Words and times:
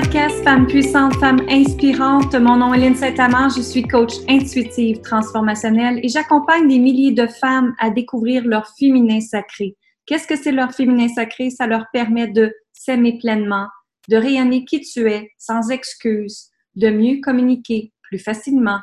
podcast 0.00 0.44
Femmes 0.44 0.66
puissantes, 0.66 1.14
femmes 1.14 1.40
inspirantes. 1.48 2.34
Mon 2.34 2.58
nom 2.58 2.74
est 2.74 2.78
Lynne 2.80 2.96
Saint-Amand, 2.96 3.48
je 3.48 3.62
suis 3.62 3.82
coach 3.82 4.12
intuitive 4.28 5.00
transformationnelle 5.00 6.00
et 6.02 6.08
j'accompagne 6.08 6.68
des 6.68 6.78
milliers 6.78 7.12
de 7.12 7.26
femmes 7.26 7.74
à 7.78 7.88
découvrir 7.88 8.44
leur 8.44 8.68
féminin 8.78 9.20
sacré. 9.20 9.74
Qu'est-ce 10.04 10.26
que 10.26 10.36
c'est 10.36 10.52
leur 10.52 10.74
féminin 10.74 11.08
sacré? 11.08 11.48
Ça 11.48 11.66
leur 11.66 11.86
permet 11.94 12.28
de 12.28 12.54
s'aimer 12.74 13.16
pleinement, 13.16 13.68
de 14.10 14.18
rayonner 14.18 14.66
qui 14.66 14.82
tu 14.82 15.10
es 15.10 15.30
sans 15.38 15.70
excuse, 15.70 16.50
de 16.74 16.90
mieux 16.90 17.22
communiquer 17.22 17.94
plus 18.02 18.18
facilement, 18.18 18.80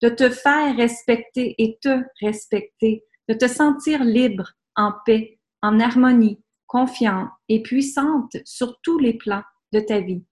de 0.00 0.10
te 0.10 0.30
faire 0.30 0.76
respecter 0.76 1.56
et 1.58 1.76
te 1.82 2.02
respecter, 2.20 3.02
de 3.28 3.34
te 3.34 3.48
sentir 3.48 4.04
libre, 4.04 4.52
en 4.76 4.92
paix, 5.06 5.40
en 5.60 5.80
harmonie, 5.80 6.40
confiante 6.68 7.30
et 7.48 7.62
puissante 7.62 8.36
sur 8.44 8.78
tous 8.80 9.00
les 9.00 9.14
plans 9.14 9.42
de 9.72 9.80
ta 9.80 9.98
vie. 9.98 10.22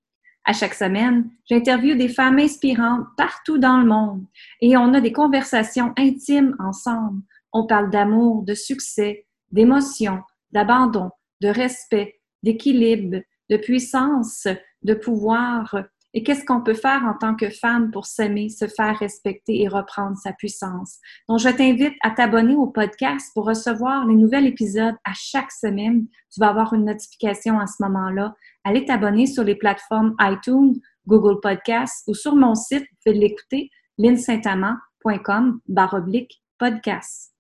À 0.51 0.53
chaque 0.53 0.75
semaine, 0.75 1.31
j'interviewe 1.49 1.95
des 1.95 2.09
femmes 2.09 2.41
inspirantes 2.41 3.07
partout 3.17 3.59
dans 3.59 3.79
le 3.79 3.87
monde 3.87 4.25
et 4.61 4.77
on 4.77 4.93
a 4.95 5.01
des 5.01 5.13
conversations 5.13 5.93
intimes 5.97 6.57
ensemble. 6.59 7.23
On 7.53 7.69
parle 7.69 7.89
d'amour, 7.89 8.43
de 8.43 8.55
succès, 8.55 9.29
d'émotion, 9.53 10.25
d'abandon, 10.51 11.13
de 11.41 11.47
respect, 11.47 12.21
d'équilibre, 12.43 13.21
de 13.49 13.57
puissance, 13.59 14.49
de 14.83 14.95
pouvoir, 14.95 15.85
et 16.13 16.23
qu'est-ce 16.23 16.45
qu'on 16.45 16.63
peut 16.63 16.75
faire 16.75 17.05
en 17.05 17.15
tant 17.15 17.35
que 17.35 17.51
femme 17.51 17.91
pour 17.91 18.07
s'aimer, 18.07 18.49
se 18.49 18.67
faire 18.67 18.99
respecter 18.99 19.63
et 19.63 19.69
reprendre 19.69 20.17
sa 20.17 20.33
puissance? 20.33 20.99
Donc, 21.29 21.39
je 21.39 21.49
t'invite 21.49 21.95
à 22.03 22.11
t'abonner 22.11 22.55
au 22.55 22.67
podcast 22.67 23.31
pour 23.35 23.47
recevoir 23.47 24.07
les 24.07 24.15
nouveaux 24.15 24.45
épisodes 24.45 24.97
à 25.05 25.13
chaque 25.15 25.53
semaine. 25.53 26.07
Tu 26.33 26.41
vas 26.41 26.49
avoir 26.49 26.73
une 26.75 26.87
notification 26.87 27.59
à 27.59 27.67
ce 27.67 27.83
moment-là. 27.83 28.35
Allez 28.65 28.85
t'abonner 28.85 29.27
sur 29.27 29.45
les 29.45 29.55
plateformes 29.55 30.15
iTunes, 30.21 30.75
Google 31.07 31.41
Podcasts 31.41 32.05
ou 32.07 32.15
sur 32.15 32.35
mon 32.35 32.55
site, 32.55 32.83
vous 32.83 32.97
pouvez 33.05 33.19
l'écouter, 33.19 33.71
linsaintamant.com 33.99 35.61
baroblique 35.69 36.43
podcast. 36.59 37.33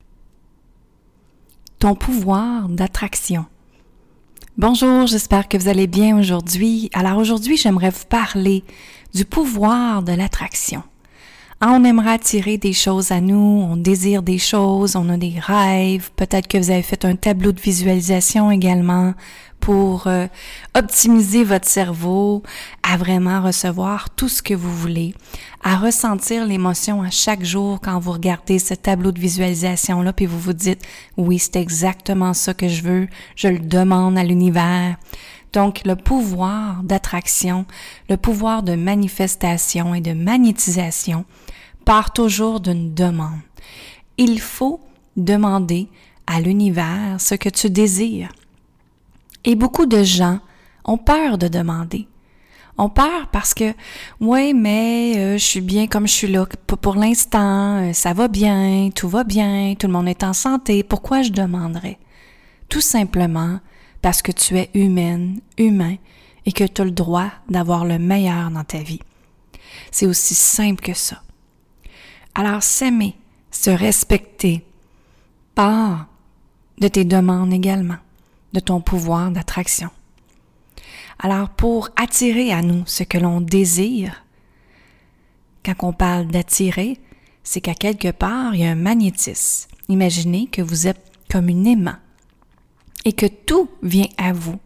Ton 1.78 1.94
pouvoir 1.94 2.68
d'attraction. 2.68 3.46
Bonjour, 4.61 5.06
j'espère 5.06 5.48
que 5.48 5.56
vous 5.56 5.69
allez 5.69 5.86
bien 5.86 6.19
aujourd'hui. 6.19 6.91
Alors 6.92 7.16
aujourd'hui, 7.16 7.56
j'aimerais 7.56 7.89
vous 7.89 8.05
parler 8.05 8.62
du 9.14 9.25
pouvoir 9.25 10.02
de 10.02 10.12
l'attraction. 10.12 10.83
Ah, 11.62 11.75
on 11.78 11.84
aimerait 11.84 12.12
attirer 12.12 12.56
des 12.56 12.72
choses 12.72 13.12
à 13.12 13.20
nous, 13.20 13.36
on 13.36 13.77
désire 13.77 14.22
des 14.22 14.39
choses, 14.39 14.97
on 14.97 15.11
a 15.11 15.19
des 15.19 15.34
rêves. 15.39 16.11
Peut-être 16.17 16.48
que 16.48 16.56
vous 16.56 16.70
avez 16.70 16.80
fait 16.80 17.05
un 17.05 17.17
tableau 17.17 17.52
de 17.52 17.61
visualisation 17.61 18.50
également 18.50 19.12
pour 19.61 20.06
euh, 20.06 20.27
optimiser 20.75 21.44
votre 21.44 21.69
cerveau 21.69 22.42
à 22.83 22.97
vraiment 22.97 23.42
recevoir 23.42 24.08
tout 24.08 24.30
ce 24.30 24.42
que 24.42 24.55
vous 24.55 24.75
voulez, 24.75 25.14
à 25.62 25.77
ressentir 25.77 26.47
l'émotion 26.47 27.02
à 27.02 27.11
chaque 27.11 27.44
jour 27.44 27.78
quand 27.83 27.98
vous 27.98 28.12
regardez 28.12 28.58
ce 28.58 28.72
tableau 28.72 29.12
de 29.12 29.20
visualisation 29.20 30.00
là 30.00 30.14
puis 30.14 30.24
vous 30.24 30.41
vous 30.41 30.55
dites 30.55 30.80
oui, 31.19 31.39
c'est 31.39 31.56
exactement 31.56 32.33
ça 32.33 32.55
que 32.55 32.69
je 32.69 32.83
veux, 32.83 33.06
je 33.36 33.48
le 33.48 33.58
demande 33.58 34.17
à 34.17 34.24
l'univers. 34.24 34.97
Donc, 35.52 35.83
le 35.84 35.97
pouvoir 35.97 36.83
d'attraction, 36.84 37.67
le 38.08 38.17
pouvoir 38.17 38.62
de 38.62 38.77
manifestation 38.77 39.95
et 39.95 40.00
de 40.00 40.12
magnétisation 40.12 41.24
part 41.84 42.12
toujours 42.12 42.61
d'une 42.61 42.95
demande. 42.95 43.41
Il 44.17 44.41
faut 44.41 44.81
demander 45.17 45.89
à 46.27 46.41
l'univers 46.41 47.17
ce 47.19 47.34
que 47.34 47.48
tu 47.48 47.70
désires. 47.70 48.31
Et 49.45 49.55
beaucoup 49.55 49.86
de 49.86 50.02
gens 50.02 50.40
ont 50.85 50.98
peur 50.98 51.39
de 51.39 51.48
demander. 51.48 52.07
On 52.79 52.89
peur 52.89 53.29
parce 53.30 53.52
que, 53.52 53.74
oui, 54.20 54.55
mais 54.55 55.14
euh, 55.17 55.33
je 55.36 55.45
suis 55.45 55.61
bien 55.61 55.86
comme 55.86 56.07
je 56.07 56.13
suis 56.13 56.33
là. 56.33 56.46
Pour 56.80 56.95
l'instant, 56.95 57.83
euh, 57.83 57.92
ça 57.92 58.14
va 58.14 58.29
bien, 58.29 58.89
tout 58.95 59.08
va 59.08 59.24
bien, 59.24 59.74
tout 59.79 59.86
le 59.86 59.92
monde 59.92 60.08
est 60.08 60.23
en 60.23 60.33
santé. 60.33 60.83
Pourquoi 60.83 61.23
je 61.23 61.30
demanderais? 61.30 61.98
Tout 62.70 62.80
simplement 62.80 63.61
parce 64.01 64.23
que 64.23 64.33
tu 64.33 64.57
es 64.57 64.70
humaine, 64.73 65.40
humain, 65.58 65.96
et 66.46 66.52
que 66.52 66.64
tu 66.64 66.80
as 66.80 66.85
le 66.85 66.90
droit 66.90 67.30
d'avoir 67.48 67.85
le 67.85 67.98
meilleur 67.98 68.51
dans 68.51 68.64
ta 68.64 68.79
vie. 68.79 69.01
C'est 69.90 70.07
aussi 70.07 70.35
simple 70.35 70.83
que 70.83 70.95
ça. 70.95 71.23
Alors 72.35 72.63
s'aimer, 72.63 73.17
se 73.51 73.70
respecter, 73.70 74.64
part 75.55 76.07
de 76.79 76.89
tes 76.89 77.05
demandes 77.05 77.52
également, 77.52 77.98
de 78.52 78.61
ton 78.61 78.80
pouvoir 78.80 79.30
d'attraction. 79.30 79.91
Alors 81.19 81.51
pour 81.51 81.90
attirer 81.96 82.52
à 82.52 82.63
nous 82.63 82.83
ce 82.86 83.02
que 83.02 83.19
l'on 83.19 83.40
désire, 83.40 84.24
quand 85.64 85.74
on 85.83 85.92
parle 85.92 86.27
d'attirer, 86.27 86.98
c'est 87.42 87.61
qu'à 87.61 87.74
quelque 87.74 88.11
part, 88.11 88.55
il 88.55 88.63
y 88.63 88.64
a 88.64 88.70
un 88.70 88.74
magnétisme. 88.77 89.69
Imaginez 89.89 90.46
que 90.46 90.63
vous 90.63 90.86
êtes 90.86 91.13
comme 91.30 91.48
une 91.48 91.67
aimant 91.67 91.98
et 93.05 93.13
que 93.13 93.27
tout 93.27 93.69
vient 93.83 94.08
à 94.17 94.33
vous. 94.33 94.58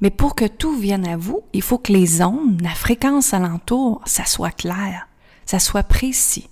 Mais 0.00 0.10
pour 0.10 0.34
que 0.34 0.46
tout 0.46 0.76
vienne 0.76 1.06
à 1.06 1.16
vous, 1.16 1.42
il 1.52 1.62
faut 1.62 1.78
que 1.78 1.92
les 1.92 2.22
ondes, 2.22 2.60
la 2.62 2.74
fréquence 2.74 3.34
alentour, 3.34 4.00
ça 4.04 4.24
soit 4.24 4.50
clair, 4.50 5.08
ça 5.44 5.58
soit 5.58 5.82
précis. 5.82 6.48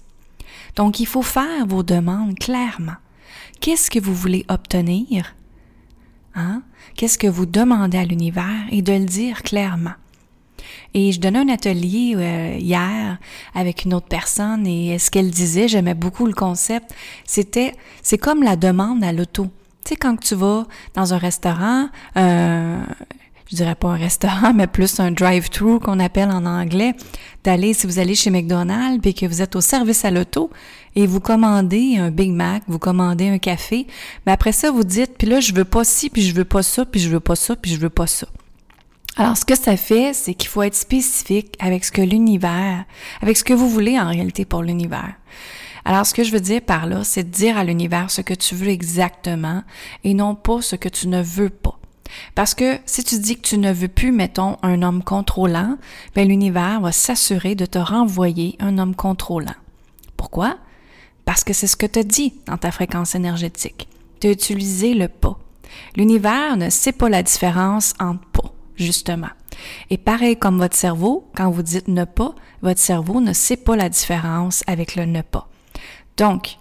Donc, 0.77 1.01
il 1.01 1.07
faut 1.07 1.23
faire 1.23 1.67
vos 1.67 1.83
demandes 1.83 2.39
clairement. 2.39 2.97
Qu'est-ce 3.61 3.91
que 3.91 3.99
vous 3.99 4.15
voulez 4.15 4.45
obtenir? 4.49 5.35
Hein? 6.35 6.63
Qu'est-ce 6.95 7.19
que 7.19 7.27
vous 7.27 7.47
demandez 7.47 7.99
à 7.99 8.05
l'univers 8.05 8.65
et 8.71 8.83
de 8.83 8.93
le 8.93 9.05
dire 9.05 9.43
clairement. 9.43 9.95
Et 10.95 11.13
je 11.13 11.21
donnais 11.21 11.39
un 11.39 11.49
atelier 11.49 12.15
euh, 12.17 12.57
hier 12.59 13.19
avec 13.55 13.85
une 13.85 13.95
autre 13.95 14.09
personne 14.09 14.67
et 14.67 14.99
ce 14.99 15.11
qu'elle 15.11 15.31
disait, 15.31 15.69
j'aimais 15.69 15.95
beaucoup 15.95 16.27
le 16.27 16.33
concept, 16.33 16.95
c'était, 17.25 17.75
c'est 18.03 18.19
comme 18.19 18.43
la 18.43 18.57
demande 18.57 19.03
à 19.05 19.13
l'auto. 19.13 19.47
Tu 19.85 19.91
sais, 19.91 19.97
quand 19.97 20.19
tu 20.19 20.35
vas 20.35 20.67
dans 20.95 21.15
un 21.15 21.19
restaurant, 21.19 21.89
euh, 22.17 22.83
je 23.51 23.57
dirais 23.57 23.75
pas 23.75 23.89
un 23.89 23.97
restaurant, 23.97 24.53
mais 24.55 24.67
plus 24.67 25.01
un 25.01 25.11
drive-thru 25.11 25.81
qu'on 25.81 25.99
appelle 25.99 26.31
en 26.31 26.47
anglais, 26.47 26.95
d'aller, 27.45 27.75
si 27.75 27.87
vous 27.87 27.99
allez 27.99 28.15
chez 28.15 28.31
McDonald's 28.31 29.05
et 29.07 29.13
que 29.13 29.27
vous 29.27 29.43
êtes 29.43 29.57
au 29.57 29.61
service 29.61 30.05
à 30.05 30.11
l'auto 30.11 30.51
et 30.95 31.07
vous 31.07 31.21
commandez 31.21 31.97
un 31.99 32.11
Big 32.11 32.31
Mac, 32.31 32.63
vous 32.69 32.79
commandez 32.79 33.29
un 33.29 33.39
café, 33.39 33.87
mais 34.27 34.33
après 34.33 34.53
ça, 34.53 34.71
vous 34.71 34.85
dites, 34.85 35.17
puis 35.19 35.27
là, 35.27 35.41
je 35.41 35.53
veux 35.53 35.65
pas 35.65 35.85
ci, 35.85 36.11
puis 36.11 36.23
je 36.23 36.35
veux 36.35 36.45
pas 36.45 36.63
ça, 36.63 36.85
puis 36.85 37.01
je 37.01 37.09
veux 37.09 37.21
pas 37.21 37.37
ça, 37.37 37.57
puis 37.57 37.73
je 37.73 37.79
veux 37.79 37.91
pas 37.91 38.07
ça. 38.07 38.27
Alors, 39.17 39.37
ce 39.37 39.45
que 39.45 39.57
ça 39.57 39.77
fait, 39.77 40.13
c'est 40.15 40.35
qu'il 40.35 40.49
faut 40.49 40.63
être 40.63 40.77
spécifique 40.77 41.57
avec 41.59 41.85
ce 41.85 41.93
que 41.93 42.03
l'univers, 42.03 42.85
avec 43.21 43.37
ce 43.37 43.45
que 43.45 43.53
vous 43.53 43.69
voulez 43.69 43.99
en 43.99 44.09
réalité 44.09 44.45
pour 44.45 44.63
l'univers. 44.63 45.15
Alors, 45.85 46.07
ce 46.07 46.15
que 46.15 46.23
je 46.23 46.31
veux 46.31 46.41
dire 46.41 46.63
par 46.63 46.87
là, 46.87 47.03
c'est 47.03 47.25
de 47.25 47.31
dire 47.31 47.59
à 47.59 47.65
l'univers 47.65 48.11
ce 48.11 48.21
que 48.21 48.35
tu 48.35 48.55
veux 48.55 48.69
exactement 48.69 49.65
et 50.05 50.15
non 50.15 50.35
pas 50.35 50.63
ce 50.63 50.77
que 50.77 50.89
tu 50.89 51.09
ne 51.09 51.23
veux 51.23 51.51
pas. 51.51 51.80
Parce 52.35 52.55
que 52.55 52.79
si 52.87 53.05
tu 53.05 53.19
dis 53.19 53.37
que 53.37 53.47
tu 53.47 53.59
ne 53.59 53.73
veux 53.73 53.89
plus, 53.89 54.13
mettons, 54.13 54.57
un 54.63 54.83
homme 54.83 55.03
contrôlant, 55.03 55.77
ben 56.15 56.29
l'univers 56.29 56.81
va 56.81 56.93
s'assurer 56.93 57.55
de 57.55 57.67
te 57.67 57.79
renvoyer 57.79 58.57
un 58.61 58.79
homme 58.79 58.95
contrôlant. 58.95 59.55
Pourquoi? 60.17 60.59
Parce 61.25 61.45
que 61.45 61.53
c'est 61.53 61.67
ce 61.67 61.77
que 61.77 61.87
tu 61.87 62.05
dit 62.05 62.35
dans 62.47 62.57
ta 62.57 62.71
fréquence 62.71 63.15
énergétique. 63.15 63.89
Tu 64.21 64.29
as 64.29 64.33
utilisé 64.33 64.95
le 64.95 65.09
pas. 65.09 65.39
L'univers 65.97 66.57
ne 66.57 66.71
sait 66.71 66.93
pas 66.93 67.09
la 67.09 67.23
différence 67.23 67.95
entre 68.01 68.27
pas, 68.33 68.53
justement. 68.77 69.31
Et 69.91 69.99
pareil 69.99 70.37
comme 70.37 70.59
votre 70.59 70.77
cerveau, 70.77 71.29
quand 71.37 71.51
vous 71.51 71.63
dites 71.63 71.89
ne 71.89 72.05
pas, 72.05 72.35
votre 72.63 72.81
cerveau 72.81 73.21
ne 73.21 73.33
sait 73.33 73.57
pas 73.57 73.77
la 73.77 73.89
différence 73.89 74.63
avec 74.67 74.97
le 74.97 75.05
ne 75.05 75.23
pas. 75.23 75.49
Donc, 76.17 76.59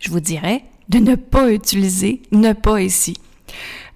je 0.00 0.10
vous 0.10 0.20
dirais 0.20 0.64
de 0.88 0.98
ne 0.98 1.14
pas 1.14 1.52
utiliser 1.52 2.22
ne 2.32 2.52
pas 2.52 2.80
ici. 2.80 3.16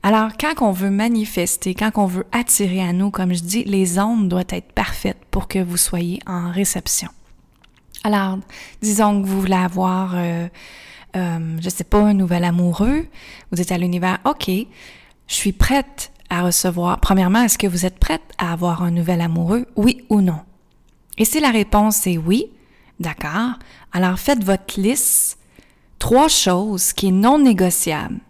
Alors, 0.06 0.32
quand 0.38 0.60
on 0.60 0.70
veut 0.70 0.90
manifester, 0.90 1.74
quand 1.74 1.92
on 1.96 2.04
veut 2.04 2.26
attirer 2.30 2.82
à 2.82 2.92
nous, 2.92 3.10
comme 3.10 3.32
je 3.32 3.40
dis, 3.40 3.64
les 3.64 3.98
ondes 3.98 4.28
doivent 4.28 4.44
être 4.50 4.70
parfaites 4.72 5.24
pour 5.30 5.48
que 5.48 5.58
vous 5.58 5.78
soyez 5.78 6.20
en 6.26 6.50
réception. 6.50 7.08
Alors, 8.02 8.38
disons 8.82 9.22
que 9.22 9.26
vous 9.26 9.40
voulez 9.40 9.54
avoir, 9.54 10.12
euh, 10.14 10.46
euh, 11.16 11.56
je 11.58 11.70
sais 11.70 11.84
pas, 11.84 12.00
un 12.00 12.12
nouvel 12.12 12.44
amoureux. 12.44 13.06
Vous 13.50 13.56
dites 13.56 13.72
à 13.72 13.78
l'univers, 13.78 14.18
OK, 14.26 14.46
je 14.46 15.34
suis 15.34 15.52
prête 15.52 16.12
à 16.28 16.42
recevoir. 16.42 17.00
Premièrement, 17.00 17.40
est-ce 17.40 17.56
que 17.56 17.66
vous 17.66 17.86
êtes 17.86 17.98
prête 17.98 18.34
à 18.36 18.52
avoir 18.52 18.82
un 18.82 18.90
nouvel 18.90 19.22
amoureux, 19.22 19.64
oui 19.74 20.04
ou 20.10 20.20
non? 20.20 20.40
Et 21.16 21.24
si 21.24 21.40
la 21.40 21.50
réponse 21.50 22.06
est 22.06 22.18
oui, 22.18 22.50
d'accord, 23.00 23.54
alors 23.90 24.18
faites 24.18 24.44
votre 24.44 24.78
liste, 24.78 25.38
trois 25.98 26.28
choses 26.28 26.92
qui 26.92 27.08
est 27.08 27.10
non 27.10 27.38
négociable 27.38 28.20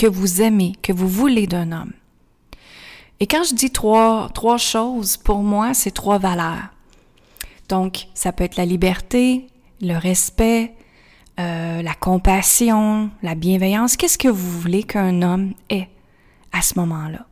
que 0.00 0.06
vous 0.06 0.40
aimez, 0.40 0.72
que 0.80 0.94
vous 0.94 1.08
voulez 1.08 1.46
d'un 1.46 1.72
homme. 1.72 1.92
Et 3.20 3.26
quand 3.26 3.44
je 3.44 3.54
dis 3.54 3.70
trois, 3.70 4.30
choses, 4.56 5.18
pour 5.18 5.40
moi, 5.40 5.74
c'est 5.74 5.90
trois 5.90 6.16
valeurs. 6.16 6.70
Donc, 7.68 8.06
ça 8.14 8.32
peut 8.32 8.44
être 8.44 8.56
la 8.56 8.64
liberté, 8.64 9.46
le 9.82 9.98
respect, 9.98 10.74
euh, 11.38 11.82
la 11.82 11.92
compassion, 11.92 13.10
la 13.22 13.34
bienveillance. 13.34 13.98
Qu'est-ce 13.98 14.16
que 14.16 14.28
vous 14.28 14.60
voulez 14.60 14.84
qu'un 14.84 15.20
homme 15.20 15.52
ait 15.68 15.90
à 16.50 16.62
ce 16.62 16.78
moment-là? 16.78 17.26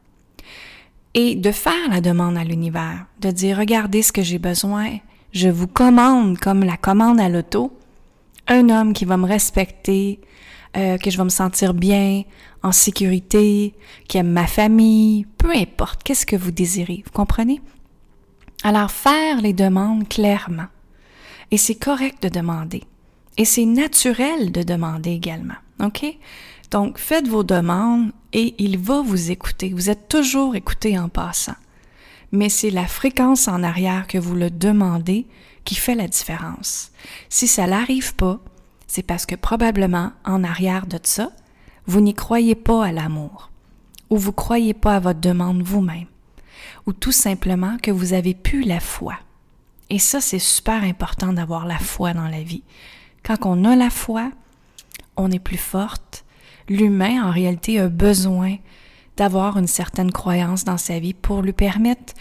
et 1.14 1.34
de 1.34 1.50
faire 1.50 1.88
la 1.90 2.00
demande 2.00 2.36
à 2.36 2.44
l'univers, 2.44 3.06
de 3.20 3.30
dire 3.30 3.56
regardez 3.56 4.02
ce 4.02 4.12
que 4.12 4.22
j'ai 4.22 4.38
besoin, 4.38 4.98
je 5.32 5.48
vous 5.48 5.66
commande 5.66 6.38
comme 6.38 6.62
la 6.62 6.76
commande 6.76 7.18
à 7.18 7.28
l'auto, 7.28 7.76
un 8.46 8.68
homme 8.68 8.92
qui 8.92 9.04
va 9.04 9.16
me 9.16 9.26
respecter, 9.26 10.20
euh, 10.76 10.98
que 10.98 11.10
je 11.10 11.16
vais 11.16 11.24
me 11.24 11.28
sentir 11.28 11.74
bien, 11.74 12.22
en 12.62 12.72
sécurité, 12.72 13.74
qui 14.08 14.18
aime 14.18 14.30
ma 14.30 14.46
famille, 14.46 15.26
peu 15.38 15.50
importe, 15.54 16.02
qu'est-ce 16.02 16.26
que 16.26 16.36
vous 16.36 16.50
désirez, 16.50 17.02
vous 17.04 17.12
comprenez? 17.12 17.60
Alors 18.64 18.90
faire 18.90 19.40
les 19.40 19.52
demandes 19.52 20.08
clairement. 20.08 20.66
Et 21.50 21.56
c'est 21.56 21.76
correct 21.76 22.22
de 22.22 22.28
demander. 22.28 22.84
Et 23.36 23.44
c'est 23.44 23.64
naturel 23.64 24.52
de 24.52 24.62
demander 24.62 25.12
également. 25.12 25.54
OK? 25.80 26.04
Donc, 26.70 26.98
faites 26.98 27.28
vos 27.28 27.44
demandes 27.44 28.10
et 28.32 28.54
il 28.58 28.78
va 28.78 29.00
vous 29.00 29.30
écouter. 29.30 29.70
Vous 29.70 29.88
êtes 29.88 30.08
toujours 30.08 30.56
écouté 30.56 30.98
en 30.98 31.08
passant. 31.08 31.54
Mais 32.32 32.50
c'est 32.50 32.70
la 32.70 32.86
fréquence 32.86 33.48
en 33.48 33.62
arrière 33.62 34.06
que 34.06 34.18
vous 34.18 34.34
le 34.34 34.50
demandez 34.50 35.26
qui 35.64 35.76
fait 35.76 35.94
la 35.94 36.08
différence. 36.08 36.92
Si 37.28 37.46
ça 37.46 37.66
n'arrive 37.66 38.14
pas, 38.16 38.40
c'est 38.88 39.04
parce 39.04 39.26
que 39.26 39.36
probablement 39.36 40.10
en 40.24 40.42
arrière 40.42 40.86
de 40.86 40.98
ça, 41.02 41.30
vous 41.86 42.00
n'y 42.00 42.14
croyez 42.14 42.56
pas 42.56 42.86
à 42.86 42.92
l'amour, 42.92 43.50
ou 44.10 44.16
vous 44.16 44.32
croyez 44.32 44.74
pas 44.74 44.96
à 44.96 45.00
votre 45.00 45.20
demande 45.20 45.62
vous-même, 45.62 46.06
ou 46.86 46.92
tout 46.92 47.12
simplement 47.12 47.76
que 47.80 47.92
vous 47.92 48.12
avez 48.14 48.34
plus 48.34 48.64
la 48.64 48.80
foi. 48.80 49.14
Et 49.90 49.98
ça, 50.00 50.20
c'est 50.20 50.40
super 50.40 50.82
important 50.82 51.32
d'avoir 51.32 51.66
la 51.66 51.78
foi 51.78 52.12
dans 52.12 52.28
la 52.28 52.42
vie. 52.42 52.64
Quand 53.22 53.36
on 53.44 53.64
a 53.64 53.76
la 53.76 53.90
foi, 53.90 54.30
on 55.16 55.30
est 55.30 55.38
plus 55.38 55.56
forte. 55.56 56.24
L'humain, 56.68 57.22
en 57.24 57.30
réalité, 57.30 57.78
a 57.78 57.88
besoin 57.88 58.56
d'avoir 59.16 59.58
une 59.58 59.66
certaine 59.66 60.12
croyance 60.12 60.64
dans 60.64 60.76
sa 60.76 60.98
vie 60.98 61.14
pour 61.14 61.42
lui 61.42 61.52
permettre 61.52 62.14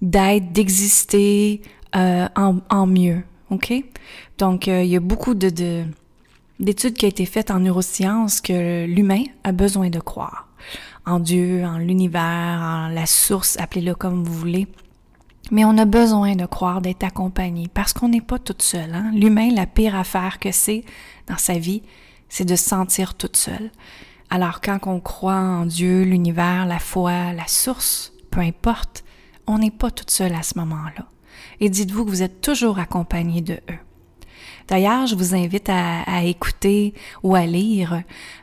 d'être, 0.00 0.52
d'exister 0.52 1.62
euh, 1.94 2.28
en, 2.36 2.86
mieux. 2.86 3.22
OK? 3.50 3.72
Donc, 4.38 4.68
euh, 4.68 4.82
il 4.82 4.90
y 4.90 4.96
a 4.96 5.00
beaucoup 5.00 5.34
de, 5.34 5.50
de 5.50 5.84
d'études 6.58 6.94
qui 6.94 7.04
ont 7.04 7.08
été 7.10 7.26
faites 7.26 7.50
en 7.50 7.60
neurosciences 7.60 8.40
que 8.40 8.86
l'humain 8.86 9.24
a 9.44 9.52
besoin 9.52 9.90
de 9.90 9.98
croire 9.98 10.46
en 11.06 11.20
Dieu, 11.20 11.64
en 11.64 11.78
l'univers, 11.78 12.60
en 12.60 12.88
la 12.88 13.06
source, 13.06 13.56
appelez-le 13.58 13.94
comme 13.94 14.24
vous 14.24 14.34
voulez. 14.34 14.66
Mais 15.52 15.64
on 15.64 15.78
a 15.78 15.84
besoin 15.84 16.34
de 16.34 16.44
croire, 16.44 16.82
d'être 16.82 17.04
accompagné, 17.04 17.68
parce 17.72 17.92
qu'on 17.92 18.08
n'est 18.08 18.20
pas 18.20 18.40
toute 18.40 18.62
seule. 18.62 18.92
Hein? 18.92 19.12
L'humain, 19.14 19.50
la 19.54 19.66
pire 19.66 19.94
affaire 19.94 20.40
que 20.40 20.50
c'est 20.50 20.84
dans 21.28 21.38
sa 21.38 21.56
vie, 21.58 21.82
c'est 22.28 22.44
de 22.44 22.56
se 22.56 22.64
sentir 22.64 23.14
toute 23.14 23.36
seule. 23.36 23.70
Alors 24.28 24.60
quand 24.60 24.78
on 24.86 24.98
croit 24.98 25.34
en 25.34 25.66
Dieu, 25.66 26.02
l'univers, 26.02 26.66
la 26.66 26.80
foi, 26.80 27.32
la 27.32 27.46
source, 27.46 28.12
peu 28.32 28.40
importe, 28.40 29.04
on 29.46 29.58
n'est 29.58 29.70
pas 29.70 29.92
toute 29.92 30.10
seule 30.10 30.34
à 30.34 30.42
ce 30.42 30.58
moment-là. 30.58 31.06
Et 31.60 31.68
dites-vous 31.70 32.04
que 32.04 32.10
vous 32.10 32.22
êtes 32.22 32.40
toujours 32.40 32.78
accompagné 32.78 33.40
de 33.40 33.54
eux. 33.54 33.78
D'ailleurs, 34.68 35.06
je 35.06 35.14
vous 35.14 35.34
invite 35.34 35.68
à, 35.68 36.24
écouter 36.24 36.94
ou 37.22 37.34
à 37.34 37.46
lire 37.46 38.02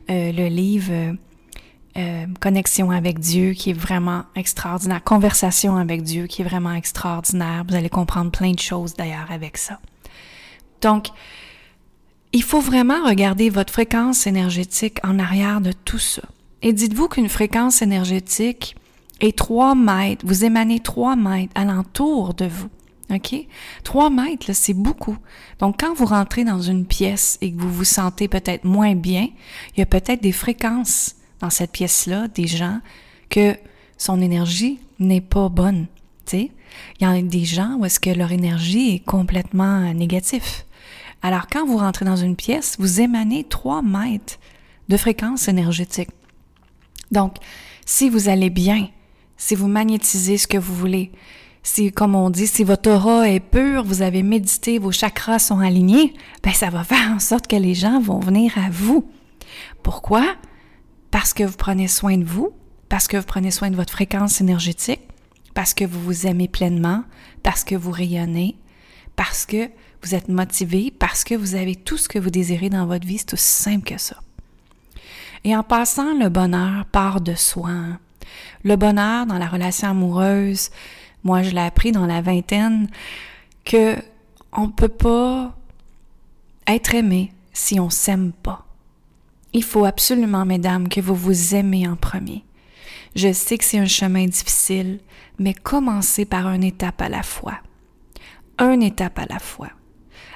euh, 0.10 0.32
le 0.32 0.48
livre 0.48 1.16
euh, 1.98 2.26
Connexion 2.40 2.92
avec 2.92 3.20
Dieu 3.20 3.52
qui 3.52 3.72
est 3.72 3.80
vraiment 3.80 4.24
extraordinaire, 4.36 5.04
Conversation 5.04 5.76
avec 5.76 6.02
Dieu 6.02 6.28
qui 6.28 6.42
est 6.42 6.46
vraiment 6.46 6.74
extraordinaire. 6.74 7.66
Vous 7.68 7.76
allez 7.76 7.90
comprendre 7.90 8.32
plein 8.32 8.52
de 8.52 8.60
choses 8.60 8.94
d'ailleurs 8.94 9.32
avec 9.32 9.58
ça. 9.58 9.80
Donc, 10.82 11.10
il 12.32 12.42
faut 12.42 12.62
vraiment 12.62 13.06
regarder 13.06 13.50
votre 13.50 13.72
fréquence 13.72 14.26
énergétique 14.26 14.98
en 15.04 15.20
arrière 15.20 15.62
de 15.62 15.72
tout 15.72 16.00
ça. 16.00 16.24
Et 16.62 16.74
dites-vous 16.74 17.10
qu'une 17.10 17.30
fréquence 17.30 17.82
énergétique 17.82 18.76
est 19.20 19.38
3 19.38 19.76
mètres, 19.76 20.26
vous 20.26 20.46
émanez 20.46 20.80
3 20.80 21.16
mètres 21.16 21.52
alentour 21.56 22.34
de 22.34 22.46
vous. 22.46 22.70
OK? 23.14 23.36
Trois 23.84 24.10
mètres, 24.10 24.54
c'est 24.54 24.74
beaucoup. 24.74 25.18
Donc, 25.60 25.80
quand 25.80 25.94
vous 25.94 26.06
rentrez 26.06 26.44
dans 26.44 26.62
une 26.62 26.86
pièce 26.86 27.38
et 27.42 27.52
que 27.52 27.60
vous 27.60 27.72
vous 27.72 27.84
sentez 27.84 28.28
peut-être 28.28 28.66
moins 28.66 28.96
bien, 28.96 29.28
il 29.76 29.80
y 29.80 29.84
a 29.84 29.86
peut-être 29.86 30.22
des 30.22 30.32
fréquences 30.32 31.16
dans 31.40 31.50
cette 31.50 31.72
pièce-là, 31.72 32.28
des 32.30 32.48
gens, 32.48 32.80
que 33.30 33.56
son 33.98 34.22
énergie 34.22 34.80
n'est 35.00 35.22
pas 35.22 35.50
bonne. 35.50 35.88
Il 36.32 36.50
y 37.02 37.06
a 37.06 37.22
des 37.22 37.46
gens 37.46 37.76
où 37.78 37.86
est-ce 37.86 38.00
que 38.00 38.10
leur 38.10 38.32
énergie 38.32 38.96
est 38.96 39.06
complètement 39.06 39.94
négative. 39.94 40.64
Alors, 41.22 41.48
quand 41.52 41.66
vous 41.66 41.78
rentrez 41.78 42.06
dans 42.06 42.16
une 42.16 42.36
pièce, 42.36 42.76
vous 42.80 43.02
émanez 43.02 43.44
trois 43.44 43.82
mètres 43.82 44.40
de 44.90 44.98
fréquence 44.98 45.48
énergétique. 45.48 46.10
Donc, 47.12 47.36
si 47.86 48.10
vous 48.10 48.30
allez 48.30 48.50
bien, 48.50 48.90
si 49.38 49.56
vous 49.56 49.68
magnétisez 49.68 50.38
ce 50.38 50.48
que 50.48 50.58
vous 50.58 50.76
voulez, 50.76 51.12
si, 51.64 51.92
comme 51.92 52.14
on 52.14 52.30
dit, 52.30 52.46
si 52.46 52.66
votre 52.66 52.92
aura 52.92 53.30
est 53.30 53.40
pure, 53.40 53.86
vous 53.86 54.02
avez 54.02 54.22
médité, 54.22 54.80
vos 54.80 54.92
chakras 54.92 55.40
sont 55.40 55.60
alignés, 55.60 56.14
ben 56.44 56.54
ça 56.54 56.70
va 56.70 56.84
faire 56.84 57.12
en 57.16 57.20
sorte 57.20 57.48
que 57.48 57.56
les 57.56 57.74
gens 57.74 58.02
vont 58.02 58.20
venir 58.20 58.52
à 58.58 58.70
vous. 58.70 59.10
Pourquoi? 59.82 60.36
Parce 61.10 61.34
que 61.34 61.44
vous 61.44 61.56
prenez 61.56 61.88
soin 61.88 62.18
de 62.18 62.26
vous, 62.26 62.52
parce 62.90 63.08
que 63.08 63.16
vous 63.16 63.26
prenez 63.26 63.50
soin 63.50 63.72
de 63.72 63.78
votre 63.78 63.94
fréquence 63.94 64.42
énergétique, 64.42 65.02
parce 65.54 65.74
que 65.74 65.86
vous 65.86 66.02
vous 66.02 66.28
aimez 66.28 66.50
pleinement, 66.50 67.04
parce 67.44 67.64
que 67.64 67.76
vous 67.76 67.92
rayonnez, 67.92 68.58
parce 69.16 69.46
que 69.46 69.70
vous 70.02 70.16
êtes 70.16 70.28
motivé, 70.28 70.92
parce 70.92 71.24
que 71.24 71.34
vous 71.34 71.56
avez 71.56 71.76
tout 71.76 71.98
ce 71.98 72.10
que 72.10 72.20
vous 72.20 72.30
désirez 72.30 72.70
dans 72.70 72.86
votre 72.86 73.08
vie. 73.08 73.20
C'est 73.20 73.34
aussi 73.34 73.64
simple 73.64 73.86
que 73.86 73.98
ça. 73.98 74.18
Et 75.46 75.56
en 75.56 75.64
passant, 75.64 76.14
le 76.18 76.30
bonheur 76.30 76.86
part 76.86 77.22
de 77.22 77.36
soi. 77.36 77.72
Le 78.64 78.76
bonheur 78.76 79.26
dans 79.26 79.38
la 79.38 79.48
relation 79.48 79.90
amoureuse, 79.90 80.70
moi 81.24 81.44
je 81.44 81.52
l'ai 81.52 81.62
appris 81.62 81.92
dans 81.92 82.06
la 82.06 82.22
vingtaine, 82.22 82.90
que 83.66 83.96
on 84.52 84.70
peut 84.70 84.88
pas 84.88 85.56
être 86.68 86.96
aimé 86.96 87.32
si 87.54 87.80
on 87.80 87.90
s'aime 87.90 88.32
pas. 88.32 88.66
Il 89.54 89.64
faut 89.64 89.86
absolument, 89.86 90.46
mesdames, 90.46 90.90
que 90.90 91.00
vous 91.00 91.16
vous 91.16 91.56
aimez 91.56 91.88
en 91.88 91.96
premier. 91.96 92.44
Je 93.16 93.32
sais 93.32 93.58
que 93.58 93.64
c'est 93.64 93.78
un 93.78 93.86
chemin 93.86 94.26
difficile, 94.26 95.00
mais 95.38 95.54
commencez 95.54 96.26
par 96.26 96.48
une 96.48 96.64
étape 96.64 97.02
à 97.02 97.10
la 97.10 97.22
fois. 97.22 97.60
Une 98.60 98.82
étape 98.82 99.20
à 99.20 99.26
la 99.26 99.40
fois. 99.40 99.70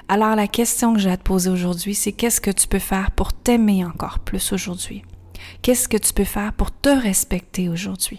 Alors 0.08 0.36
la 0.36 0.46
question 0.46 0.94
que 0.94 1.00
j'ai 1.00 1.10
à 1.10 1.16
te 1.16 1.22
poser 1.22 1.50
aujourd'hui, 1.50 1.94
c'est 1.94 2.12
qu'est-ce 2.12 2.40
que 2.40 2.50
tu 2.50 2.68
peux 2.68 2.78
faire 2.78 3.10
pour 3.10 3.32
t'aimer 3.32 3.84
encore 3.84 4.20
plus 4.20 4.52
aujourd'hui? 4.52 5.02
Qu'est-ce 5.62 5.88
que 5.88 5.96
tu 5.96 6.12
peux 6.12 6.24
faire 6.24 6.52
pour 6.52 6.70
te 6.70 6.88
respecter 6.88 7.68
aujourd'hui? 7.68 8.18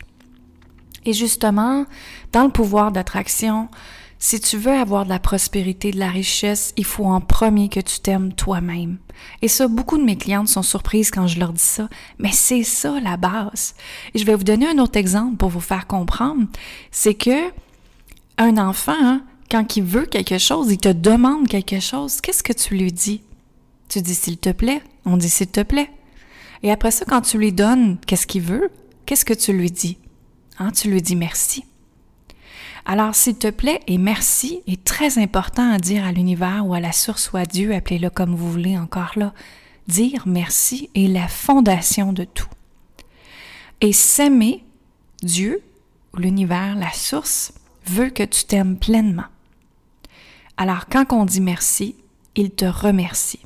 Et 1.05 1.13
justement, 1.13 1.85
dans 2.31 2.43
le 2.43 2.51
pouvoir 2.51 2.91
d'attraction, 2.91 3.69
si 4.21 4.41
tu 4.41 4.57
veux 4.57 4.73
avoir 4.73 5.05
de 5.05 5.09
la 5.09 5.19
prospérité, 5.19 5.91
de 5.91 5.99
la 5.99 6.09
richesse, 6.09 6.73
il 6.75 6.83
faut 6.83 7.05
en 7.05 7.21
premier 7.21 7.69
que 7.69 7.79
tu 7.79 8.01
t'aimes 8.01 8.33
toi-même. 8.33 8.97
Et 9.41 9.47
ça, 9.47 9.69
beaucoup 9.69 9.97
de 9.97 10.03
mes 10.03 10.17
clientes 10.17 10.49
sont 10.49 10.61
surprises 10.61 11.09
quand 11.09 11.27
je 11.27 11.39
leur 11.39 11.53
dis 11.53 11.61
ça, 11.61 11.87
mais 12.17 12.33
c'est 12.33 12.63
ça 12.63 12.99
la 12.99 13.15
base. 13.15 13.75
Et 14.13 14.19
je 14.19 14.25
vais 14.25 14.35
vous 14.35 14.43
donner 14.43 14.67
un 14.67 14.77
autre 14.79 14.97
exemple 14.97 15.37
pour 15.37 15.49
vous 15.49 15.61
faire 15.61 15.87
comprendre. 15.87 16.47
C'est 16.91 17.13
que 17.13 17.49
un 18.37 18.57
enfant, 18.57 18.95
hein, 18.99 19.21
quand 19.49 19.77
il 19.77 19.83
veut 19.83 20.05
quelque 20.05 20.37
chose, 20.37 20.69
il 20.69 20.77
te 20.77 20.89
demande 20.89 21.47
quelque 21.47 21.79
chose, 21.79 22.19
qu'est-ce 22.19 22.43
que 22.43 22.53
tu 22.53 22.75
lui 22.75 22.91
dis? 22.91 23.21
Tu 23.87 24.01
dis 24.01 24.15
s'il 24.15 24.37
te 24.37 24.51
plaît, 24.51 24.83
on 25.05 25.15
dit 25.15 25.29
s'il 25.29 25.47
te 25.47 25.61
plaît. 25.61 25.89
Et 26.61 26.71
après 26.71 26.91
ça, 26.91 27.05
quand 27.05 27.21
tu 27.21 27.37
lui 27.37 27.53
donnes 27.53 27.97
qu'est-ce 28.05 28.27
qu'il 28.27 28.41
veut, 28.41 28.69
qu'est-ce 29.05 29.25
que 29.25 29.33
tu 29.33 29.53
lui 29.53 29.71
dis? 29.71 29.97
Hein, 30.59 30.71
tu 30.71 30.91
lui 30.91 31.01
dis 31.01 31.15
merci. 31.15 31.63
Alors, 32.85 33.15
s'il 33.15 33.37
te 33.37 33.49
plaît, 33.49 33.81
et 33.87 33.97
merci 33.97 34.61
est 34.67 34.83
très 34.83 35.17
important 35.17 35.71
à 35.71 35.77
dire 35.77 36.05
à 36.05 36.11
l'univers 36.11 36.65
ou 36.65 36.73
à 36.73 36.79
la 36.79 36.91
source 36.91 37.31
ou 37.31 37.37
à 37.37 37.45
Dieu, 37.45 37.73
appelez-le 37.73 38.09
comme 38.09 38.35
vous 38.35 38.51
voulez 38.51 38.77
encore 38.77 39.11
là. 39.15 39.33
Dire 39.87 40.23
merci 40.25 40.89
est 40.95 41.07
la 41.07 41.27
fondation 41.27 42.13
de 42.13 42.23
tout. 42.25 42.49
Et 43.81 43.93
s'aimer, 43.93 44.63
Dieu, 45.23 45.61
l'univers, 46.17 46.75
la 46.75 46.91
source, 46.91 47.53
veut 47.85 48.09
que 48.09 48.23
tu 48.23 48.45
t'aimes 48.45 48.77
pleinement. 48.77 49.23
Alors, 50.57 50.87
quand 50.87 51.05
on 51.11 51.25
dit 51.25 51.41
merci, 51.41 51.95
il 52.35 52.51
te 52.51 52.65
remercie. 52.65 53.39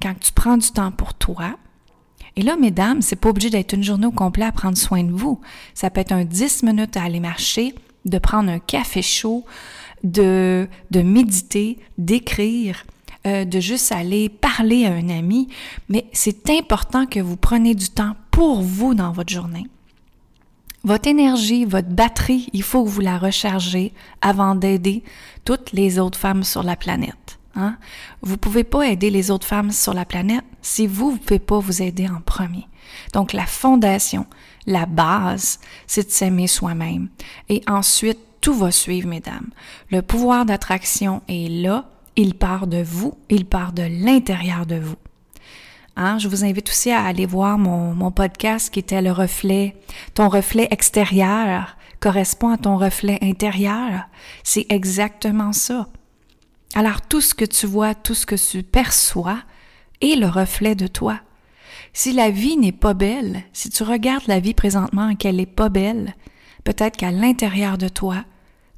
Quand 0.00 0.14
tu 0.18 0.32
prends 0.32 0.56
du 0.56 0.70
temps 0.70 0.92
pour 0.92 1.14
toi, 1.14 1.56
et 2.36 2.42
là, 2.42 2.56
mesdames, 2.56 3.00
c'est 3.00 3.16
pas 3.16 3.28
obligé 3.28 3.50
d'être 3.50 3.74
une 3.74 3.84
journée 3.84 4.06
au 4.06 4.12
complet 4.12 4.44
à 4.44 4.52
prendre 4.52 4.76
soin 4.76 5.04
de 5.04 5.12
vous. 5.12 5.40
Ça 5.72 5.90
peut 5.90 6.00
être 6.00 6.12
un 6.12 6.24
10 6.24 6.64
minutes 6.64 6.96
à 6.96 7.04
aller 7.04 7.20
marcher, 7.20 7.74
de 8.04 8.18
prendre 8.18 8.50
un 8.50 8.58
café 8.58 9.02
chaud, 9.02 9.44
de, 10.02 10.68
de 10.90 11.02
méditer, 11.02 11.78
d'écrire, 11.96 12.84
euh, 13.26 13.44
de 13.44 13.60
juste 13.60 13.92
aller 13.92 14.28
parler 14.28 14.84
à 14.84 14.92
un 14.92 15.08
ami. 15.08 15.48
Mais 15.88 16.06
c'est 16.12 16.50
important 16.50 17.06
que 17.06 17.20
vous 17.20 17.36
preniez 17.36 17.74
du 17.74 17.88
temps 17.88 18.16
pour 18.30 18.62
vous 18.62 18.94
dans 18.94 19.12
votre 19.12 19.32
journée. 19.32 19.66
Votre 20.82 21.08
énergie, 21.08 21.64
votre 21.64 21.88
batterie, 21.88 22.50
il 22.52 22.62
faut 22.62 22.84
que 22.84 22.90
vous 22.90 23.00
la 23.00 23.16
rechargez 23.16 23.94
avant 24.20 24.54
d'aider 24.54 25.02
toutes 25.44 25.72
les 25.72 25.98
autres 25.98 26.18
femmes 26.18 26.44
sur 26.44 26.62
la 26.62 26.76
planète. 26.76 27.38
Hein? 27.56 27.76
Vous 28.22 28.36
pouvez 28.36 28.64
pas 28.64 28.86
aider 28.86 29.10
les 29.10 29.30
autres 29.30 29.46
femmes 29.46 29.70
sur 29.70 29.94
la 29.94 30.04
planète 30.04 30.44
si 30.62 30.86
vous 30.86 31.12
ne 31.12 31.18
pouvez 31.18 31.38
pas 31.38 31.58
vous 31.58 31.82
aider 31.82 32.08
en 32.08 32.20
premier. 32.20 32.66
Donc 33.12 33.32
la 33.32 33.46
fondation, 33.46 34.26
la 34.66 34.86
base, 34.86 35.60
c'est 35.86 36.06
de 36.06 36.10
s'aimer 36.10 36.46
soi-même. 36.46 37.08
Et 37.48 37.62
ensuite, 37.66 38.18
tout 38.40 38.54
va 38.54 38.70
suivre, 38.70 39.08
mesdames. 39.08 39.48
Le 39.90 40.02
pouvoir 40.02 40.44
d'attraction 40.44 41.22
est 41.28 41.48
là, 41.48 41.88
il 42.16 42.34
part 42.34 42.66
de 42.66 42.82
vous, 42.82 43.16
il 43.30 43.46
part 43.46 43.72
de 43.72 43.82
l'intérieur 43.82 44.66
de 44.66 44.76
vous. 44.76 44.96
Hein? 45.96 46.18
Je 46.18 46.28
vous 46.28 46.44
invite 46.44 46.68
aussi 46.68 46.90
à 46.90 47.04
aller 47.04 47.26
voir 47.26 47.56
mon, 47.56 47.94
mon 47.94 48.10
podcast 48.10 48.72
qui 48.72 48.80
était 48.80 49.00
le 49.00 49.12
reflet, 49.12 49.76
ton 50.14 50.28
reflet 50.28 50.68
extérieur 50.70 51.76
correspond 52.00 52.50
à 52.50 52.58
ton 52.58 52.76
reflet 52.76 53.18
intérieur. 53.22 54.08
C'est 54.42 54.66
exactement 54.68 55.52
ça. 55.52 55.88
Alors 56.74 57.02
tout 57.02 57.20
ce 57.20 57.34
que 57.34 57.44
tu 57.44 57.66
vois, 57.66 57.94
tout 57.94 58.14
ce 58.14 58.26
que 58.26 58.34
tu 58.34 58.64
perçois 58.64 59.38
est 60.00 60.16
le 60.16 60.26
reflet 60.26 60.74
de 60.74 60.88
toi. 60.88 61.20
Si 61.92 62.12
la 62.12 62.30
vie 62.30 62.56
n'est 62.56 62.72
pas 62.72 62.94
belle, 62.94 63.44
si 63.52 63.70
tu 63.70 63.84
regardes 63.84 64.26
la 64.26 64.40
vie 64.40 64.54
présentement 64.54 65.08
et 65.08 65.16
qu'elle 65.16 65.36
n'est 65.36 65.46
pas 65.46 65.68
belle, 65.68 66.14
peut-être 66.64 66.96
qu'à 66.96 67.12
l'intérieur 67.12 67.78
de 67.78 67.88
toi, 67.88 68.24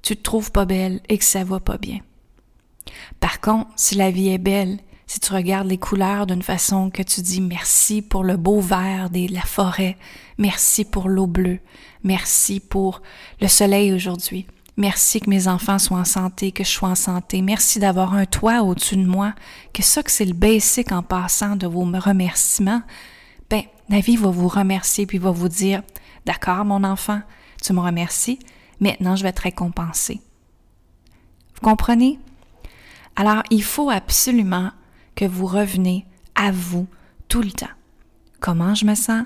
tu 0.02 0.14
te 0.14 0.22
trouves 0.22 0.52
pas 0.52 0.66
belle 0.66 1.00
et 1.08 1.16
que 1.16 1.24
ça 1.24 1.42
va 1.42 1.58
pas 1.58 1.78
bien. 1.78 2.00
Par 3.18 3.40
contre, 3.40 3.70
si 3.76 3.94
la 3.94 4.10
vie 4.10 4.28
est 4.28 4.38
belle, 4.38 4.78
si 5.06 5.18
tu 5.18 5.32
regardes 5.32 5.68
les 5.68 5.78
couleurs 5.78 6.26
d'une 6.26 6.42
façon 6.42 6.90
que 6.90 7.02
tu 7.02 7.22
dis 7.22 7.40
merci 7.40 8.02
pour 8.02 8.24
le 8.24 8.36
beau 8.36 8.60
vert 8.60 9.08
de 9.08 9.32
la 9.32 9.40
forêt, 9.40 9.96
merci 10.36 10.84
pour 10.84 11.08
l'eau 11.08 11.26
bleue, 11.26 11.60
merci 12.04 12.60
pour 12.60 13.00
le 13.40 13.48
soleil 13.48 13.92
aujourd'hui, 13.92 14.46
merci 14.76 15.20
que 15.20 15.30
mes 15.30 15.48
enfants 15.48 15.78
soient 15.78 15.98
en 15.98 16.04
santé, 16.04 16.52
que 16.52 16.64
je 16.64 16.70
sois 16.70 16.90
en 16.90 16.94
santé, 16.94 17.42
merci 17.42 17.78
d'avoir 17.78 18.14
un 18.14 18.26
toit 18.26 18.62
au-dessus 18.62 18.96
de 18.96 19.06
moi, 19.06 19.34
que 19.72 19.82
ça 19.82 20.02
que 20.02 20.10
c'est 20.10 20.24
le 20.24 20.34
basic 20.34 20.92
en 20.92 21.02
passant 21.02 21.56
de 21.56 21.66
vos 21.66 21.84
remerciements, 21.84 22.82
ben, 23.48 23.62
la 23.88 24.00
vie 24.00 24.16
va 24.16 24.30
vous 24.30 24.48
remercier 24.48 25.06
puis 25.06 25.18
va 25.18 25.30
vous 25.30 25.48
dire, 25.48 25.82
d'accord 26.24 26.64
mon 26.64 26.84
enfant, 26.84 27.20
tu 27.62 27.72
me 27.72 27.80
remercies, 27.80 28.38
maintenant 28.80 29.16
je 29.16 29.22
vais 29.22 29.32
te 29.32 29.42
récompenser. 29.42 30.20
Vous 31.54 31.62
comprenez? 31.62 32.18
Alors, 33.16 33.42
il 33.50 33.62
faut 33.62 33.88
absolument 33.88 34.72
que 35.14 35.24
vous 35.24 35.46
revenez 35.46 36.04
à 36.34 36.50
vous 36.52 36.86
tout 37.28 37.40
le 37.40 37.50
temps. 37.50 37.66
Comment 38.40 38.74
je 38.74 38.84
me 38.84 38.94
sens? 38.94 39.24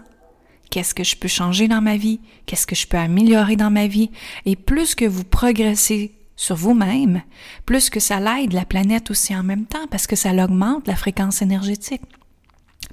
Qu'est-ce 0.71 0.95
que 0.95 1.05
je 1.05 1.17
peux 1.17 1.29
changer 1.29 1.69
dans 1.69 1.81
ma 1.81 1.97
vie? 1.97 2.21
Qu'est-ce 2.47 2.67
que 2.67 2.77
je 2.77 2.87
peux 2.87 2.97
améliorer 2.97 3.57
dans 3.57 3.71
ma 3.71 3.87
vie? 3.89 4.11
Et 4.47 4.57
plus 4.57 4.95
que 4.95 5.05
vous 5.05 5.25
progressez 5.25 6.15
sur 6.37 6.57
vous-même, 6.57 7.23
plus 7.67 7.91
que 7.91 8.01
ça 8.01 8.21
l'aide 8.21 8.53
la 8.53 8.65
planète 8.65 9.11
aussi 9.11 9.35
en 9.37 9.43
même 9.43 9.67
temps 9.67 9.87
parce 9.91 10.07
que 10.07 10.17
ça 10.17 10.31
augmente 10.33 10.87
la 10.87 10.97
fréquence 10.97 11.43
énergétique. 11.43 12.03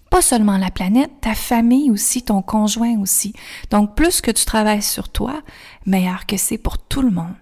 Pas 0.09 0.21
seulement 0.21 0.57
la 0.57 0.71
planète, 0.71 1.11
ta 1.21 1.35
famille 1.35 1.91
aussi, 1.91 2.23
ton 2.23 2.41
conjoint 2.41 2.99
aussi. 2.99 3.33
Donc 3.69 3.95
plus 3.95 4.21
que 4.21 4.31
tu 4.31 4.45
travailles 4.45 4.81
sur 4.81 5.09
toi, 5.09 5.41
meilleur 5.85 6.25
que 6.25 6.37
c'est 6.37 6.57
pour 6.57 6.77
tout 6.77 7.01
le 7.01 7.11
monde 7.11 7.35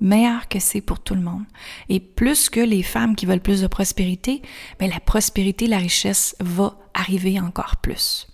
meilleur 0.00 0.48
que 0.48 0.60
c'est 0.60 0.80
pour 0.80 1.00
tout 1.00 1.14
le 1.14 1.20
monde. 1.20 1.44
Et 1.88 2.00
plus 2.00 2.50
que 2.50 2.60
les 2.60 2.82
femmes 2.82 3.16
qui 3.16 3.26
veulent 3.26 3.40
plus 3.40 3.62
de 3.62 3.66
prospérité, 3.66 4.42
mais 4.80 4.88
la 4.88 5.00
prospérité, 5.00 5.66
la 5.66 5.78
richesse 5.78 6.36
va 6.40 6.76
arriver 6.94 7.40
encore 7.40 7.76
plus. 7.76 8.28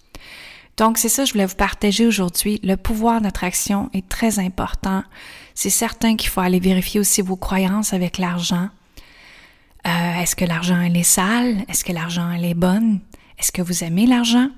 Donc, 0.76 0.98
c'est 0.98 1.08
ça 1.08 1.22
que 1.22 1.28
je 1.28 1.32
voulais 1.34 1.46
vous 1.46 1.54
partager 1.54 2.06
aujourd'hui. 2.06 2.60
Le 2.62 2.76
pouvoir 2.76 3.20
d'attraction 3.20 3.90
est 3.92 4.08
très 4.08 4.38
important. 4.38 5.04
C'est 5.54 5.70
certain 5.70 6.16
qu'il 6.16 6.30
faut 6.30 6.40
aller 6.40 6.60
vérifier 6.60 6.98
aussi 7.00 7.22
vos 7.22 7.36
croyances 7.36 7.92
avec 7.92 8.18
l'argent. 8.18 8.68
Euh, 9.86 10.20
est-ce 10.20 10.34
que 10.34 10.44
l'argent, 10.44 10.80
elle 10.80 10.96
est 10.96 11.02
sale? 11.02 11.64
Est-ce 11.68 11.84
que 11.84 11.92
l'argent, 11.92 12.30
elle 12.30 12.44
est 12.44 12.54
bonne? 12.54 13.00
Est-ce 13.38 13.52
que 13.52 13.62
vous 13.62 13.84
aimez 13.84 14.06
l'argent? 14.06 14.48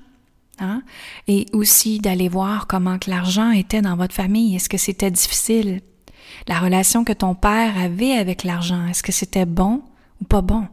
Hein? 0.59 0.81
Et 1.27 1.45
aussi 1.53 1.99
d'aller 1.99 2.29
voir 2.29 2.65
comment 2.65 2.97
que 2.97 3.09
l'argent 3.11 3.51
était 3.51 3.81
dans 3.81 3.95
votre 3.95 4.15
famille. 4.15 4.55
Est-ce 4.55 4.69
que 4.69 4.77
c'était 4.77 5.11
difficile? 5.11 5.81
La 6.47 6.59
relation 6.59 7.03
que 7.03 7.13
ton 7.13 7.35
père 7.35 7.77
avait 7.77 8.13
avec 8.13 8.43
l'argent, 8.43 8.87
est-ce 8.87 9.03
que 9.03 9.11
c'était 9.11 9.45
bon 9.45 9.81
ou 10.21 10.25
pas 10.25 10.41
bon? 10.41 10.67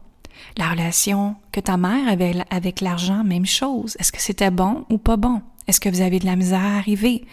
La 0.57 0.69
relation 0.69 1.35
que 1.51 1.59
ta 1.59 1.77
mère 1.77 2.07
avait 2.07 2.35
avec 2.49 2.81
l'argent, 2.81 3.23
même 3.23 3.45
chose. 3.45 3.95
Est-ce 3.99 4.11
que 4.11 4.21
c'était 4.21 4.51
bon 4.51 4.85
ou 4.89 4.97
pas 4.97 5.17
bon? 5.17 5.41
Est-ce 5.67 5.79
que 5.79 5.89
vous 5.89 6.01
avez 6.01 6.19
de 6.19 6.25
la 6.25 6.35
misère 6.35 6.63
à 6.63 6.77
arriver? 6.77 7.25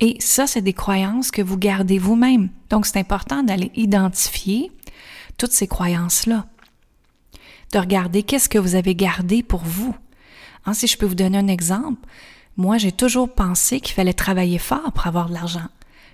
Et 0.00 0.16
ça, 0.20 0.46
c'est 0.46 0.62
des 0.62 0.72
croyances 0.72 1.30
que 1.30 1.42
vous 1.42 1.56
gardez 1.56 1.98
vous-même. 1.98 2.48
Donc, 2.70 2.86
c'est 2.86 2.98
important 2.98 3.42
d'aller 3.42 3.70
identifier 3.76 4.72
toutes 5.38 5.52
ces 5.52 5.68
croyances-là. 5.68 6.46
De 7.72 7.78
regarder 7.78 8.22
qu'est-ce 8.22 8.48
que 8.48 8.58
vous 8.58 8.74
avez 8.74 8.94
gardé 8.94 9.42
pour 9.42 9.62
vous. 9.62 9.94
Hein, 10.66 10.74
si 10.74 10.86
je 10.86 10.96
peux 10.96 11.06
vous 11.06 11.14
donner 11.14 11.38
un 11.38 11.48
exemple, 11.48 12.00
moi, 12.56 12.78
j'ai 12.78 12.92
toujours 12.92 13.32
pensé 13.32 13.80
qu'il 13.80 13.94
fallait 13.94 14.12
travailler 14.12 14.58
fort 14.58 14.92
pour 14.92 15.06
avoir 15.06 15.28
de 15.28 15.34
l'argent 15.34 15.68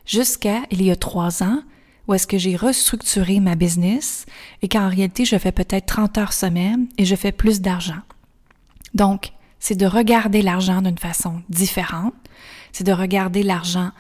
jusqu'à 0.06 0.62
il 0.70 0.82
y 0.82 0.90
a 0.90 0.96
trois 0.96 1.42
ans 1.42 1.62
où 2.10 2.14
est-ce 2.14 2.26
que 2.26 2.38
j'ai 2.38 2.56
restructuré 2.56 3.38
ma 3.38 3.54
business 3.54 4.26
et 4.62 4.68
qu'en 4.68 4.88
réalité, 4.88 5.24
je 5.24 5.38
fais 5.38 5.52
peut-être 5.52 5.86
30 5.86 6.18
heures 6.18 6.32
semaine 6.32 6.88
et 6.98 7.04
je 7.04 7.14
fais 7.14 7.30
plus 7.30 7.60
d'argent. 7.60 8.00
Donc, 8.94 9.30
c'est 9.60 9.76
de 9.76 9.86
regarder 9.86 10.42
l'argent 10.42 10.82
d'une 10.82 10.98
façon 10.98 11.40
différente, 11.48 12.14
c'est 12.72 12.82
de 12.82 12.92
regarder 12.92 13.44
l'argent 13.44 13.92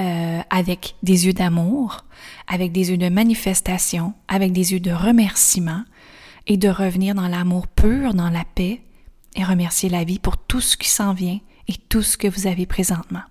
euh, 0.00 0.40
avec 0.50 0.96
des 1.04 1.26
yeux 1.26 1.32
d'amour, 1.32 2.04
avec 2.48 2.72
des 2.72 2.90
yeux 2.90 2.96
de 2.96 3.08
manifestation, 3.08 4.14
avec 4.26 4.50
des 4.50 4.72
yeux 4.72 4.80
de 4.80 4.90
remerciement 4.90 5.84
et 6.48 6.56
de 6.56 6.68
revenir 6.68 7.14
dans 7.14 7.28
l'amour 7.28 7.68
pur, 7.68 8.14
dans 8.14 8.30
la 8.30 8.44
paix 8.56 8.80
et 9.36 9.44
remercier 9.44 9.88
la 9.88 10.02
vie 10.02 10.18
pour 10.18 10.38
tout 10.38 10.60
ce 10.60 10.76
qui 10.76 10.88
s'en 10.88 11.12
vient 11.12 11.38
et 11.68 11.74
tout 11.88 12.02
ce 12.02 12.16
que 12.16 12.26
vous 12.26 12.48
avez 12.48 12.66
présentement. 12.66 13.22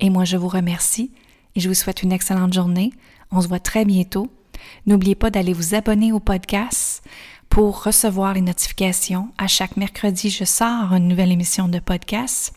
Et 0.00 0.08
moi, 0.08 0.24
je 0.24 0.38
vous 0.38 0.48
remercie 0.48 1.10
et 1.54 1.60
je 1.60 1.68
vous 1.68 1.74
souhaite 1.74 2.02
une 2.02 2.12
excellente 2.12 2.54
journée. 2.54 2.92
On 3.30 3.40
se 3.40 3.48
voit 3.48 3.60
très 3.60 3.84
bientôt. 3.84 4.30
N'oubliez 4.86 5.14
pas 5.14 5.30
d'aller 5.30 5.52
vous 5.52 5.74
abonner 5.74 6.12
au 6.12 6.20
podcast 6.20 7.02
pour 7.48 7.84
recevoir 7.84 8.34
les 8.34 8.40
notifications. 8.40 9.28
À 9.38 9.46
chaque 9.46 9.76
mercredi, 9.76 10.30
je 10.30 10.44
sors 10.44 10.92
une 10.92 11.08
nouvelle 11.08 11.32
émission 11.32 11.68
de 11.68 11.78
podcast. 11.78 12.52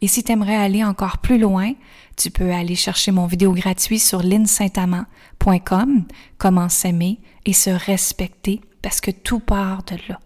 Et 0.00 0.08
si 0.08 0.22
tu 0.22 0.32
aimerais 0.32 0.56
aller 0.56 0.84
encore 0.84 1.18
plus 1.18 1.38
loin, 1.38 1.72
tu 2.16 2.30
peux 2.30 2.52
aller 2.52 2.74
chercher 2.74 3.10
mon 3.12 3.26
vidéo 3.26 3.52
gratuit 3.52 3.98
sur 3.98 4.22
linsaintamant.com, 4.22 6.04
comment 6.36 6.68
s'aimer 6.68 7.18
et 7.46 7.52
se 7.52 7.70
respecter 7.70 8.60
parce 8.82 9.00
que 9.00 9.10
tout 9.10 9.40
part 9.40 9.82
de 9.84 9.96
là. 10.08 10.20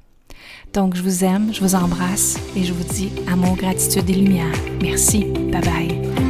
Donc, 0.72 0.96
je 0.96 1.02
vous 1.02 1.24
aime, 1.24 1.52
je 1.52 1.60
vous 1.60 1.74
embrasse 1.74 2.38
et 2.56 2.64
je 2.64 2.72
vous 2.72 2.84
dis 2.84 3.10
amour, 3.30 3.56
gratitude 3.56 4.08
et 4.08 4.14
lumière. 4.14 4.54
Merci. 4.80 5.24
Bye 5.24 5.60
bye. 5.62 6.21